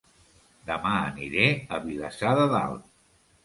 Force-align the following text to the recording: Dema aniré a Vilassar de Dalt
Dema 0.69 0.93
aniré 1.11 1.45
a 1.77 1.81
Vilassar 1.87 2.35
de 2.43 2.51
Dalt 2.59 2.93